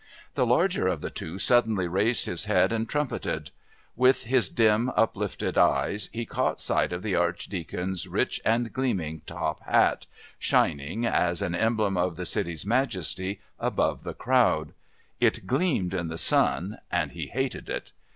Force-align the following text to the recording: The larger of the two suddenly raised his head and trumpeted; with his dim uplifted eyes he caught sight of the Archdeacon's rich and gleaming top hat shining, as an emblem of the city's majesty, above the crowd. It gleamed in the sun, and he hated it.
The 0.33 0.47
larger 0.47 0.87
of 0.87 1.01
the 1.01 1.11
two 1.11 1.37
suddenly 1.37 1.87
raised 1.87 2.25
his 2.25 2.45
head 2.45 2.71
and 2.71 2.89
trumpeted; 2.89 3.51
with 3.95 4.23
his 4.23 4.49
dim 4.49 4.89
uplifted 4.95 5.59
eyes 5.59 6.09
he 6.11 6.25
caught 6.25 6.59
sight 6.59 6.91
of 6.91 7.03
the 7.03 7.13
Archdeacon's 7.13 8.07
rich 8.07 8.41
and 8.43 8.73
gleaming 8.73 9.21
top 9.27 9.61
hat 9.61 10.07
shining, 10.39 11.05
as 11.05 11.43
an 11.43 11.53
emblem 11.53 11.97
of 11.97 12.15
the 12.15 12.25
city's 12.25 12.65
majesty, 12.65 13.41
above 13.59 14.01
the 14.01 14.15
crowd. 14.15 14.73
It 15.19 15.45
gleamed 15.45 15.93
in 15.93 16.07
the 16.07 16.17
sun, 16.17 16.79
and 16.91 17.11
he 17.11 17.27
hated 17.27 17.69
it. 17.69 17.91